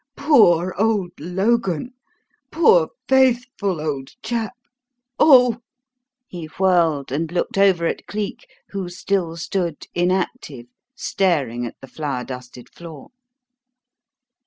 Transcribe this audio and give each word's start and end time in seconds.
Poor 0.17 0.73
old 0.79 1.11
Logan! 1.19 1.91
Poor, 2.51 2.89
faithful 3.07 3.79
old 3.79 4.13
chap! 4.23 4.53
Oh!" 5.19 5.59
He 6.27 6.47
whirled 6.57 7.11
and 7.11 7.31
looked 7.31 7.55
over 7.55 7.85
at 7.85 8.07
Cleek, 8.07 8.47
who 8.69 8.89
still 8.89 9.37
stood 9.37 9.85
inactive, 9.93 10.65
staring 10.95 11.67
at 11.67 11.75
the 11.81 11.87
flour 11.87 12.23
dusted 12.23 12.67
floor. 12.73 13.09